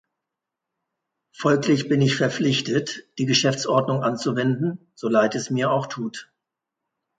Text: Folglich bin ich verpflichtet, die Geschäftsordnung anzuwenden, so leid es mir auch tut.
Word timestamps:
Folglich 1.31 1.87
bin 1.87 2.01
ich 2.01 2.15
verpflichtet, 2.15 3.03
die 3.19 3.27
Geschäftsordnung 3.27 4.01
anzuwenden, 4.01 4.91
so 4.95 5.07
leid 5.09 5.35
es 5.35 5.51
mir 5.51 5.69
auch 5.69 5.85
tut. 5.85 6.31